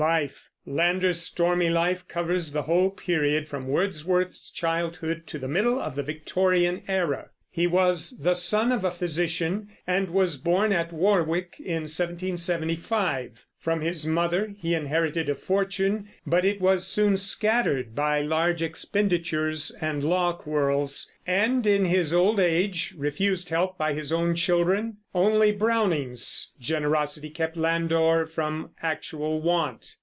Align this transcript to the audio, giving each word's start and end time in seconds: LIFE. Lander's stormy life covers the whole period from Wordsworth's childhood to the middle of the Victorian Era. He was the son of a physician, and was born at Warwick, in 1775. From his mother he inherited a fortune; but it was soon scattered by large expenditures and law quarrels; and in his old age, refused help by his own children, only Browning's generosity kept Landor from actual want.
LIFE. 0.01 0.49
Lander's 0.65 1.21
stormy 1.21 1.69
life 1.69 2.07
covers 2.07 2.53
the 2.53 2.63
whole 2.63 2.89
period 2.89 3.47
from 3.47 3.67
Wordsworth's 3.67 4.49
childhood 4.49 5.27
to 5.27 5.37
the 5.37 5.47
middle 5.47 5.79
of 5.79 5.95
the 5.95 6.01
Victorian 6.01 6.81
Era. 6.87 7.29
He 7.51 7.67
was 7.67 8.17
the 8.19 8.33
son 8.33 8.71
of 8.71 8.83
a 8.83 8.89
physician, 8.89 9.69
and 9.85 10.09
was 10.09 10.37
born 10.37 10.71
at 10.71 10.91
Warwick, 10.93 11.55
in 11.59 11.83
1775. 11.83 13.45
From 13.59 13.81
his 13.81 14.07
mother 14.07 14.55
he 14.57 14.73
inherited 14.73 15.29
a 15.29 15.35
fortune; 15.35 16.09
but 16.25 16.43
it 16.45 16.59
was 16.59 16.87
soon 16.87 17.15
scattered 17.17 17.93
by 17.93 18.21
large 18.21 18.63
expenditures 18.63 19.69
and 19.81 20.03
law 20.03 20.33
quarrels; 20.33 21.11
and 21.27 21.67
in 21.67 21.85
his 21.85 22.11
old 22.11 22.39
age, 22.39 22.95
refused 22.97 23.49
help 23.49 23.77
by 23.77 23.93
his 23.93 24.11
own 24.11 24.33
children, 24.33 24.97
only 25.13 25.51
Browning's 25.51 26.53
generosity 26.59 27.29
kept 27.29 27.55
Landor 27.57 28.25
from 28.25 28.71
actual 28.81 29.39
want. 29.41 29.97